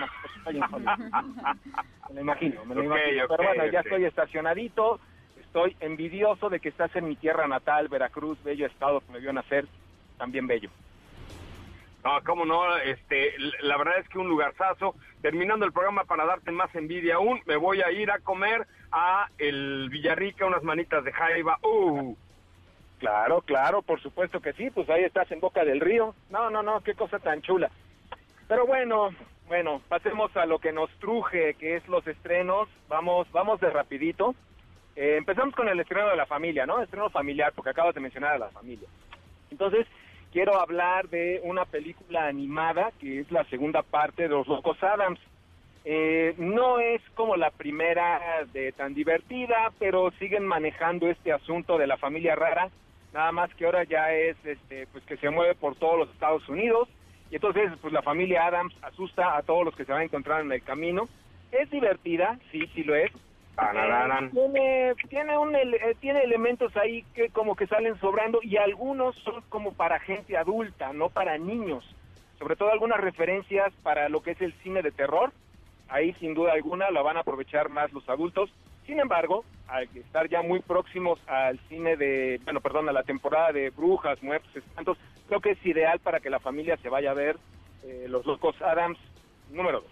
[2.13, 3.25] lo imagino, me lo imagino.
[3.27, 4.99] pero bueno, ya estoy estacionadito,
[5.39, 9.31] estoy envidioso de que estás en mi tierra natal, Veracruz, bello estado que me vio
[9.33, 9.67] nacer,
[10.17, 10.69] también bello.
[12.07, 14.95] No, cómo no, este, la verdad es que un lugarzazo.
[15.21, 19.27] Terminando el programa para darte más envidia aún, me voy a ir a comer a
[19.37, 21.59] el Villarrica unas manitas de jaiba.
[21.63, 22.15] Uh,
[22.99, 26.15] Claro, claro, por supuesto que sí, pues ahí estás en Boca del Río.
[26.31, 27.69] No, no, no, qué cosa tan chula.
[28.47, 29.09] Pero bueno,
[29.47, 32.69] bueno, pasemos a lo que nos truje, que es los estrenos.
[32.87, 34.33] Vamos, vamos de rapidito.
[34.95, 36.81] Eh, empezamos con el estreno de la familia, ¿no?
[36.81, 38.87] Estreno familiar, porque acabas de mencionar a la familia.
[39.51, 39.85] Entonces,
[40.37, 45.19] quiero hablar de una película animada que es la segunda parte de Los Locos Adams.
[45.83, 51.87] Eh, no es como la primera de tan divertida, pero siguen manejando este asunto de
[51.87, 52.69] la familia rara,
[53.15, 56.47] nada más que ahora ya es este pues que se mueve por todos los Estados
[56.47, 56.87] Unidos
[57.31, 60.41] y entonces pues la familia Adams asusta a todos los que se van a encontrar
[60.41, 61.09] en el camino.
[61.51, 63.11] Es divertida, sí, sí lo es.
[63.57, 69.15] Eh, tiene tiene un eh, tiene elementos ahí que como que salen sobrando y algunos
[69.17, 71.83] son como para gente adulta, no para niños.
[72.37, 75.31] Sobre todo algunas referencias para lo que es el cine de terror.
[75.89, 78.51] Ahí sin duda alguna la van a aprovechar más los adultos.
[78.85, 83.51] Sin embargo, al estar ya muy próximos al cine de, bueno, perdón, a la temporada
[83.51, 87.15] de brujas, muertos, espantos, creo que es ideal para que la familia se vaya a
[87.15, 87.37] ver
[87.83, 88.99] eh, Los Locos Adams
[89.51, 89.91] número 2.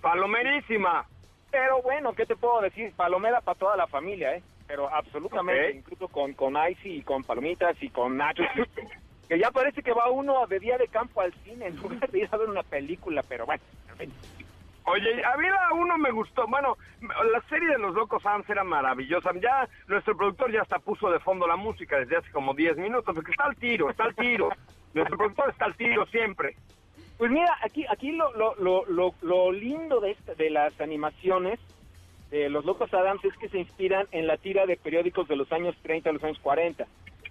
[0.00, 1.06] Palomerísima.
[1.54, 2.92] Pero bueno, ¿qué te puedo decir?
[2.96, 4.42] Palomera para toda la familia, ¿eh?
[4.66, 8.48] Pero absolutamente, incluso con, con icy y con palomitas y con nachos.
[9.28, 12.18] que ya parece que va uno de día de campo al cine en lugar de
[12.18, 13.62] ir a ver una película, pero bueno.
[14.86, 16.44] Oye, a mí la uno me gustó.
[16.48, 19.30] Bueno, la serie de los locos Adams era maravillosa.
[19.40, 23.14] Ya nuestro productor ya hasta puso de fondo la música desde hace como 10 minutos,
[23.14, 24.48] porque está al tiro, está al tiro.
[24.92, 26.56] nuestro productor está al tiro siempre.
[27.24, 31.58] Pues mira, aquí aquí lo, lo, lo, lo, lindo de, esta- de las animaciones
[32.30, 35.50] de los Locos Adams es que se inspiran en la tira de periódicos de los
[35.50, 36.86] años 30 a los años 40.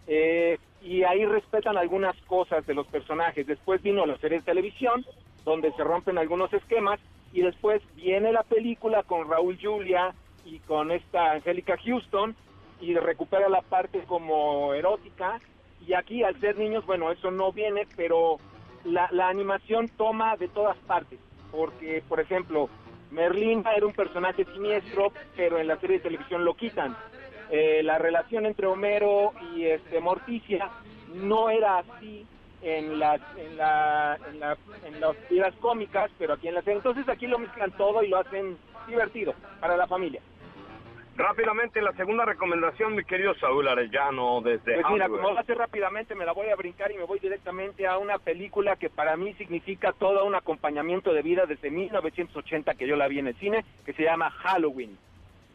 [0.08, 3.46] Eh, y ahí respetan algunas cosas de los personajes.
[3.46, 5.06] Después vino la serie de televisión,
[5.46, 7.00] donde se rompen algunos esquemas,
[7.32, 12.36] y después viene la película con Raúl Julia y con esta Angélica Houston,
[12.82, 15.40] y recupera la parte como erótica,
[15.88, 18.38] y aquí al ser niños, bueno, eso no viene, pero
[18.86, 21.20] la, la animación toma de todas partes,
[21.52, 22.70] porque, por ejemplo,
[23.12, 26.96] Merlín era un personaje siniestro, pero en la serie de televisión lo quitan.
[27.52, 30.70] Eh, la relación entre Homero y este Morticia
[31.14, 32.26] no era así
[32.64, 36.78] en las en la, en la en las tiras cómicas, pero aquí en la serie.
[36.78, 40.22] Entonces aquí lo mezclan todo y lo hacen divertido para la familia.
[41.16, 46.16] Rápidamente, la segunda recomendación, mi querido Saúl Arellano, desde Pues mira, como lo hace rápidamente,
[46.16, 49.34] me la voy a brincar y me voy directamente a una película que para mí
[49.36, 53.64] significa todo un acompañamiento de vida desde 1980 que yo la vi en el cine,
[53.86, 54.98] que se llama Halloween.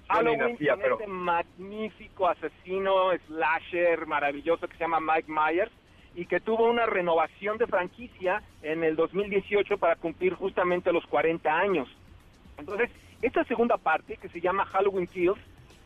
[0.09, 5.73] Halloween nacía, con pero- este magnífico asesino slasher maravilloso que se llama Mike Myers
[6.15, 11.53] y que tuvo una renovación de franquicia en el 2018 para cumplir justamente los 40
[11.53, 11.89] años.
[12.57, 12.91] Entonces,
[13.23, 15.39] esta segunda parte, que se llama Halloween Kills,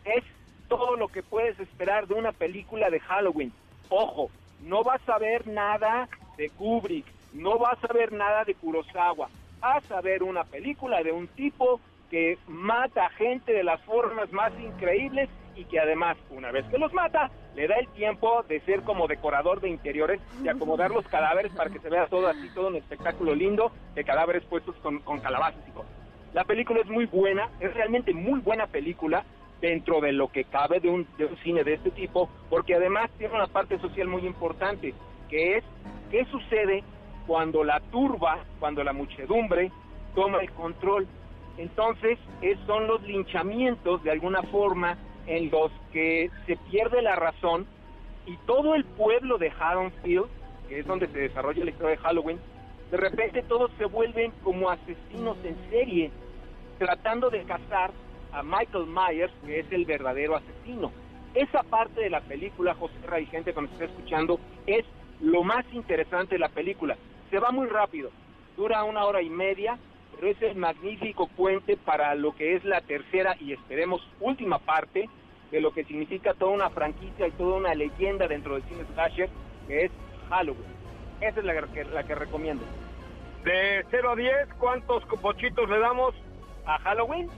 [0.04, 0.24] es
[0.68, 3.52] todo lo que puedes esperar de una película de Halloween.
[3.88, 4.30] Ojo,
[4.62, 9.28] no vas a ver nada de Kubrick, no vas a ver nada de Kurosawa.
[9.60, 14.52] Vas a ver una película de un tipo que mata gente de las formas más
[14.60, 18.82] increíbles y que además, una vez que los mata, le da el tiempo de ser
[18.82, 22.68] como decorador de interiores y acomodar los cadáveres para que se vea todo así, todo
[22.68, 26.01] un espectáculo lindo de cadáveres puestos con, con calabazas y cosas.
[26.34, 29.24] La película es muy buena, es realmente muy buena película
[29.60, 33.10] dentro de lo que cabe de un, de un cine de este tipo, porque además
[33.18, 34.94] tiene una parte social muy importante,
[35.28, 35.64] que es
[36.10, 36.82] qué sucede
[37.26, 39.70] cuando la turba, cuando la muchedumbre
[40.14, 41.06] toma el control.
[41.58, 47.66] Entonces, es- son los linchamientos de alguna forma en los que se pierde la razón
[48.26, 50.26] y todo el pueblo de Haddonfield,
[50.68, 52.38] que es donde se desarrolla la historia de Halloween,
[52.90, 56.10] de repente todos se vuelven como asesinos en serie,
[56.82, 57.92] tratando de cazar
[58.32, 60.90] a Michael Myers, que es el verdadero asesino.
[61.32, 64.84] Esa parte de la película, José Ra y gente que nos está escuchando, es
[65.20, 66.96] lo más interesante de la película.
[67.30, 68.10] Se va muy rápido,
[68.56, 69.78] dura una hora y media,
[70.16, 75.08] pero es el magnífico puente para lo que es la tercera y esperemos última parte
[75.52, 79.30] de lo que significa toda una franquicia y toda una leyenda dentro del cine slasher,
[79.68, 79.92] que es
[80.30, 80.72] Halloween.
[81.20, 82.64] Esa es la que, la que recomiendo.
[83.44, 86.12] De 0 a 10, ¿cuántos bochitos le damos?
[86.66, 87.28] ¿A Halloween?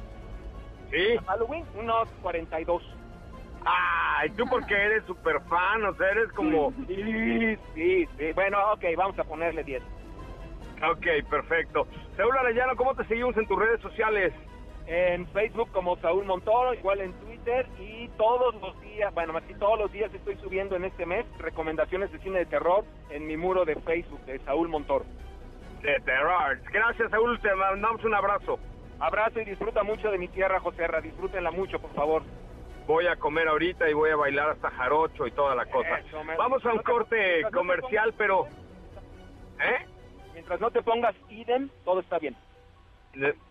[0.91, 1.17] Sí.
[1.19, 1.65] ¿A Halloween?
[1.75, 2.83] Unos 42.
[3.65, 6.73] Ay, tú porque eres super fan, o sea, eres como...
[6.87, 8.33] Sí, sí, sí.
[8.35, 9.83] Bueno, ok, vamos a ponerle 10.
[10.91, 11.87] Ok, perfecto.
[12.17, 14.35] Saúl Arellano, ¿cómo te seguimos en tus redes sociales?
[14.87, 19.79] En Facebook como Saúl Montoro, igual en Twitter y todos los días, bueno, así todos
[19.79, 23.65] los días estoy subiendo en este mes recomendaciones de cine de terror en mi muro
[23.65, 25.07] de Facebook de Saúl Montoro.
[25.81, 26.61] De terror.
[26.71, 28.59] Gracias, Saúl, te mandamos un abrazo.
[29.01, 32.23] Abrazo y disfruta mucho de mi tierra, José Ra, disfrútenla mucho, por favor.
[32.87, 35.99] Voy a comer ahorita y voy a bailar hasta jarocho y toda la cosa.
[35.99, 38.47] Eso, Vamos a un no te- corte no comercial, pero...
[39.61, 39.87] ¿Eh?
[40.35, 42.37] Mientras no te pongas idem, todo está bien.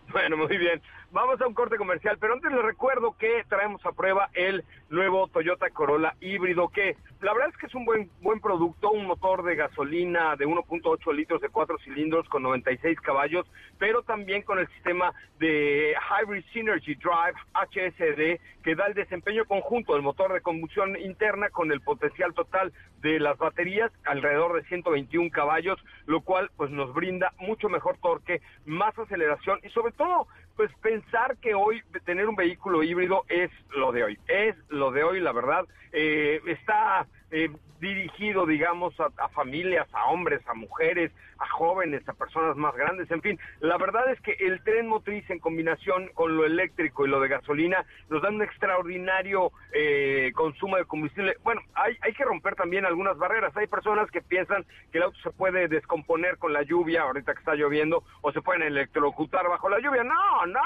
[0.12, 0.80] Bueno, muy bien.
[1.10, 5.28] Vamos a un corte comercial, pero antes les recuerdo que traemos a prueba el nuevo
[5.28, 9.44] Toyota Corolla híbrido, que la verdad es que es un buen buen producto, un motor
[9.44, 13.46] de gasolina de 1.8 litros de 4 cilindros con 96 caballos,
[13.78, 19.92] pero también con el sistema de Hybrid Synergy Drive HSD que da el desempeño conjunto
[19.92, 25.30] del motor de combustión interna con el potencial total de las baterías, alrededor de 121
[25.30, 30.26] caballos, lo cual pues nos brinda mucho mejor torque, más aceleración y sobre todo.
[30.56, 35.02] Pues pensar que hoy tener un vehículo híbrido es lo de hoy, es lo de
[35.02, 37.50] hoy, la verdad, eh, está eh,
[37.80, 43.20] dirigido, digamos, a, familias, a hombres, a mujeres, a jóvenes, a personas más grandes, en
[43.20, 43.38] fin.
[43.60, 47.28] La verdad es que el tren motriz en combinación con lo eléctrico y lo de
[47.28, 51.36] gasolina nos da un extraordinario eh, consumo de combustible.
[51.42, 53.54] Bueno, hay, hay que romper también algunas barreras.
[53.56, 57.40] Hay personas que piensan que el auto se puede descomponer con la lluvia, ahorita que
[57.40, 60.04] está lloviendo, o se pueden electrocutar bajo la lluvia.
[60.04, 60.60] No, no,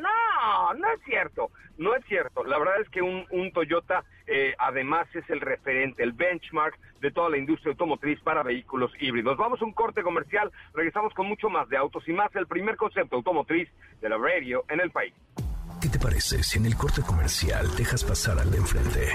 [0.00, 2.44] no, no es cierto, no es cierto.
[2.44, 7.10] La verdad es que un, un Toyota eh, además es el referente, el benchmark de
[7.10, 9.36] toda la industria automotriz para vehículos híbridos.
[9.36, 12.76] Vamos a un corte comercial, regresamos con mucho más de autos y más, el primer
[12.76, 13.68] concepto automotriz
[14.00, 15.12] de la radio en el país.
[15.82, 19.08] ¿Qué te parece si en el corte comercial dejas pasar al de enfrente?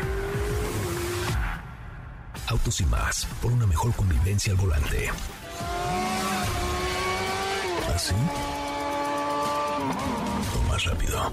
[2.50, 5.10] Autos y más, por una mejor convivencia al volante.
[7.88, 8.16] ¿Así?
[10.54, 11.32] O más rápido.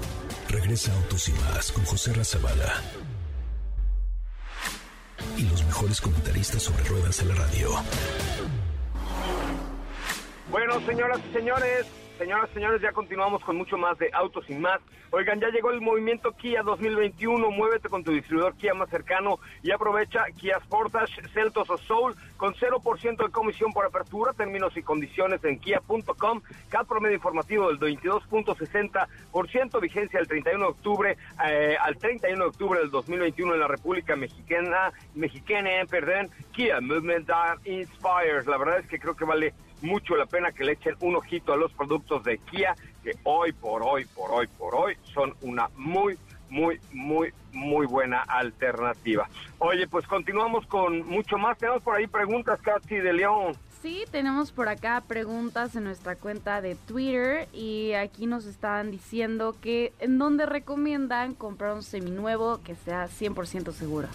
[0.48, 2.80] Regresa Autos y más con José Razabala
[5.36, 7.70] y los mejores comentaristas sobre ruedas en la radio.
[10.50, 11.86] Bueno, señoras y señores,
[12.18, 14.80] señoras y señores, ya continuamos con mucho más de Autos y Más.
[15.10, 17.50] Oigan, ya llegó el movimiento Kia 2021.
[17.50, 22.54] Muévete con tu distribuidor Kia más cercano y aprovecha Kia Sportage, Celtos o Soul con
[22.54, 24.32] 0% de comisión por apertura.
[24.32, 26.40] Términos y condiciones en kia.com.
[26.70, 29.80] Cada promedio informativo del 22.60%.
[29.80, 34.16] Vigencia del 31 de octubre eh, al 31 de octubre del 2021 en la República
[34.16, 34.92] Mexicana.
[35.14, 36.30] Mexicana, perdón.
[36.52, 37.28] Kia Movement
[37.64, 38.46] Inspires.
[38.46, 39.52] La verdad es que creo que vale
[39.82, 43.52] mucho la pena que le echen un ojito a los productos de Kia, que hoy
[43.52, 46.16] por hoy, por hoy, por hoy son una muy,
[46.48, 49.28] muy, muy, muy buena alternativa.
[49.58, 51.58] Oye, pues continuamos con mucho más.
[51.58, 53.56] Tenemos por ahí preguntas, Katy de León.
[53.82, 59.56] Sí, tenemos por acá preguntas en nuestra cuenta de Twitter y aquí nos están diciendo
[59.60, 64.06] que en dónde recomiendan comprar un seminuevo que sea 100% seguro.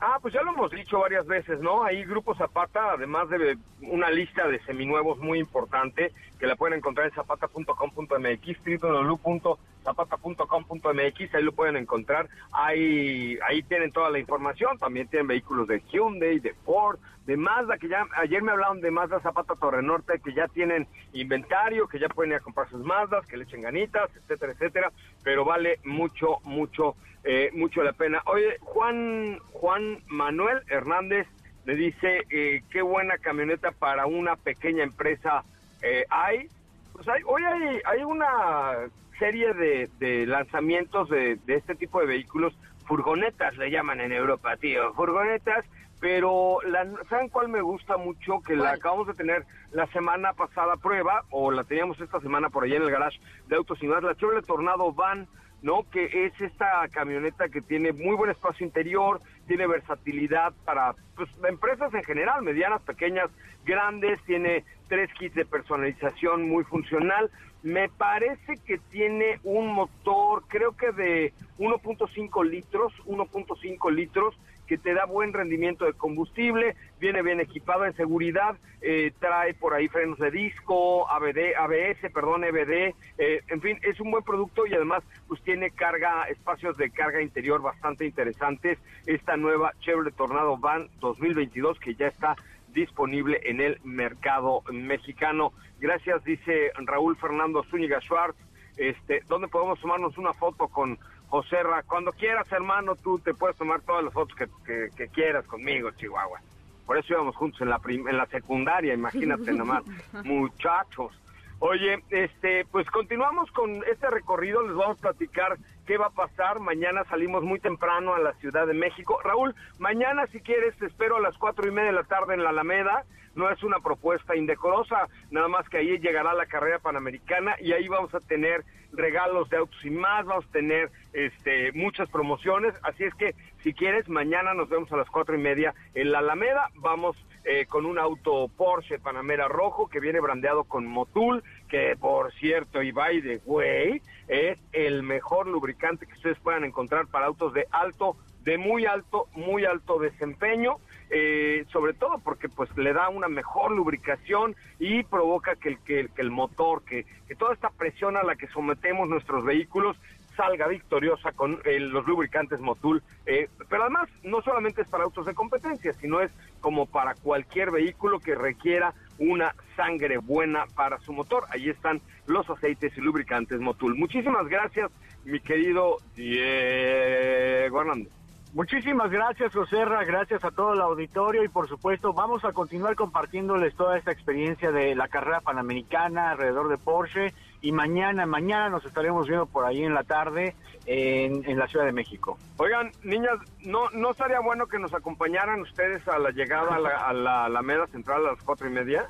[0.00, 1.82] Ah, pues ya lo hemos dicho varias veces, ¿no?
[1.82, 7.06] Ahí Grupo Zapata, además de una lista de seminuevos muy importante, que la pueden encontrar
[7.06, 12.28] en zapata.com.mx, www.zapata.com.mx, ahí lo pueden encontrar.
[12.52, 17.76] Ahí, ahí tienen toda la información, también tienen vehículos de Hyundai, de Ford, de Mazda,
[17.78, 21.98] que ya ayer me hablaron de Mazda Zapata Torre Norte, que ya tienen inventario, que
[21.98, 25.80] ya pueden ir a comprar sus Mazdas, que le echen ganitas, etcétera, etcétera, pero vale
[25.84, 28.22] mucho, mucho eh, mucho la pena.
[28.26, 31.26] Oye, Juan, Juan Manuel Hernández
[31.66, 35.44] le dice, eh, qué buena camioneta para una pequeña empresa
[35.82, 36.48] eh, hay.
[36.92, 42.54] Pues hay, hoy hay, hay una serie de, lanzamientos de, este tipo de vehículos,
[42.86, 45.64] furgonetas le llaman en Europa, tío, furgonetas,
[46.00, 48.40] pero la, ¿saben cuál me gusta mucho?
[48.40, 52.64] Que la acabamos de tener la semana pasada prueba, o la teníamos esta semana por
[52.64, 55.28] allá en el garage de Autos y Más, la Chevrolet Tornado Van
[55.62, 55.84] ¿no?
[55.90, 61.92] Que es esta camioneta que tiene muy buen espacio interior, tiene versatilidad para pues, empresas
[61.94, 63.28] en general, medianas, pequeñas,
[63.64, 67.30] grandes, tiene tres kits de personalización muy funcional.
[67.64, 74.38] Me parece que tiene un motor, creo que de 1.5 litros, 1.5 litros,
[74.68, 79.74] que te da buen rendimiento de combustible, viene bien equipado en seguridad, eh, trae por
[79.74, 84.66] ahí frenos de disco, ABD, ABS, perdón, EBD, eh, en fin, es un buen producto
[84.66, 88.78] y además pues tiene carga, espacios de carga interior bastante interesantes.
[89.06, 92.36] Esta nueva Chevrolet Tornado Van 2022 que ya está
[92.74, 95.52] disponible en el mercado mexicano.
[95.80, 98.38] Gracias, dice Raúl Fernando Zúñiga Schwartz.
[98.76, 100.98] Este, ¿dónde podemos tomarnos una foto con
[101.28, 105.90] José Ra, cuando quieras, hermano, tú te puedes tomar todas las fotos que, quieras conmigo,
[105.92, 106.40] Chihuahua.
[106.86, 109.84] Por eso íbamos juntos en la, en la secundaria, imagínate nomás,
[110.24, 111.12] muchachos.
[111.60, 115.58] Oye, este, pues continuamos con este recorrido, les vamos a platicar
[115.88, 116.60] qué va a pasar.
[116.60, 119.18] Mañana salimos muy temprano a la Ciudad de México.
[119.24, 122.44] Raúl, mañana si quieres te espero a las cuatro y media de la tarde en
[122.44, 123.04] la Alameda.
[123.34, 127.88] No es una propuesta indecorosa, nada más que ahí llegará la carrera panamericana y ahí
[127.88, 132.74] vamos a tener regalos de autos y más, vamos a tener este, muchas promociones.
[132.82, 136.18] Así es que si quieres, mañana nos vemos a las cuatro y media en la
[136.18, 136.68] Alameda.
[136.74, 142.32] Vamos eh, con un auto Porsche Panamera rojo que viene brandeado con Motul, que por
[142.34, 147.52] cierto, y by the way, es el mejor lubricante que ustedes puedan encontrar para autos
[147.54, 150.76] de alto, de muy alto, muy alto desempeño.
[151.10, 156.10] Eh, sobre todo porque pues le da una mejor lubricación y provoca que el, que,
[156.18, 159.96] el motor, que, que toda esta presión a la que sometemos nuestros vehículos
[160.38, 163.02] salga victoriosa con eh, los lubricantes Motul.
[163.26, 166.30] Eh, pero además, no solamente es para autos de competencia, sino es
[166.60, 171.44] como para cualquier vehículo que requiera una sangre buena para su motor.
[171.50, 173.96] Ahí están los aceites y lubricantes Motul.
[173.96, 174.92] Muchísimas gracias,
[175.24, 178.12] mi querido Diego Hernández.
[178.54, 183.74] Muchísimas gracias, Joserra, gracias a todo el auditorio y por supuesto vamos a continuar compartiéndoles
[183.74, 189.26] toda esta experiencia de la carrera panamericana alrededor de Porsche y mañana, mañana nos estaremos
[189.26, 190.54] viendo por ahí en la tarde
[190.86, 192.38] en, la Ciudad de México.
[192.56, 196.90] Oigan, niñas, ¿no, ¿no estaría bueno que nos acompañaran ustedes a la llegada a la,
[196.90, 199.06] a la Alameda Central a las cuatro y media?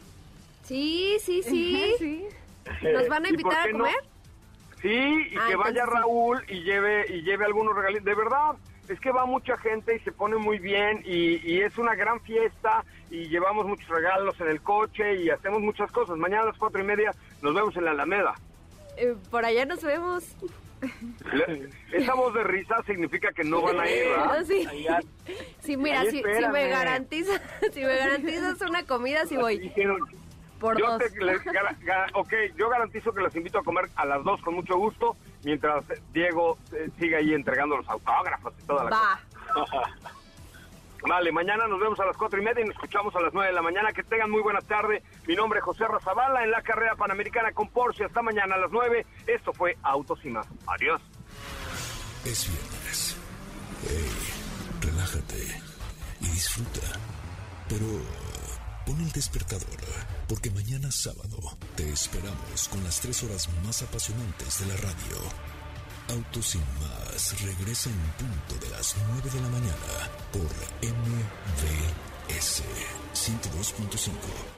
[0.65, 1.95] Sí, sí, sí.
[1.99, 2.29] sí.
[2.83, 3.95] ¿Nos van a invitar a comer?
[4.81, 8.05] Sí, y ah, que vaya Raúl y lleve y lleve algunos regalitos.
[8.05, 8.55] De verdad,
[8.89, 12.21] es que va mucha gente y se pone muy bien y, y, es una gran
[12.21, 16.17] fiesta y llevamos muchos regalos en el coche y hacemos muchas cosas.
[16.17, 17.13] Mañana a las cuatro y media
[17.43, 18.35] nos vemos en la Alameda.
[18.97, 20.25] Eh, por allá nos vemos.
[21.93, 24.45] Esa voz de risa significa que no van a ir, ¿verdad?
[25.61, 27.41] Sí, mira, si, me garantizas,
[27.73, 29.73] si me garantizas una comida, sí voy.
[30.61, 31.03] Por yo dos.
[32.15, 35.85] ok, yo garantizo que les invito a comer a las dos con mucho gusto, mientras
[36.13, 39.21] Diego eh, sigue ahí entregando los autógrafos y toda la Va.
[41.07, 43.49] Vale, mañana nos vemos a las cuatro y media y nos escuchamos a las nueve
[43.49, 43.93] de la mañana.
[43.93, 45.03] Que tengan muy buena tarde.
[45.27, 48.05] Mi nombre es José Razabala en la carrera panamericana con Porsche.
[48.05, 49.07] Hasta mañana a las nueve.
[49.27, 50.19] Esto fue Autos.
[50.67, 51.01] Adiós.
[52.25, 53.17] Es viernes.
[53.83, 54.11] Hey,
[54.81, 55.63] relájate
[56.21, 56.81] y disfruta.
[57.69, 57.87] Pero
[58.85, 59.79] pon el despertador,
[60.29, 61.39] porque mañana sábado
[61.77, 65.58] te esperamos con las tres horas más apasionantes de la radio.
[66.09, 70.49] Autos sin más regresa en punto de las 9 de la mañana por
[70.83, 72.63] MVS
[73.15, 74.58] 102.5.